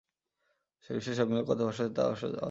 [0.89, 2.39] বিশ্বে সবমিলিয়ে কত ভাষা আছে, তা অজানা।